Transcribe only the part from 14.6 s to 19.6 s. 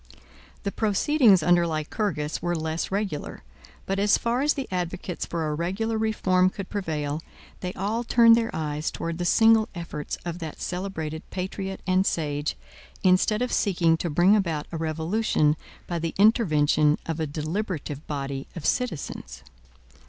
a revolution by the intervention of a deliberative body of citizens.